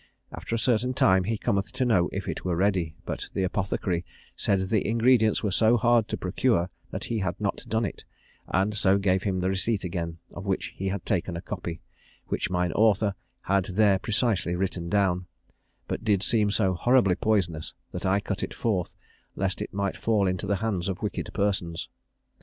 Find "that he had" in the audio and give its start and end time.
6.89-7.39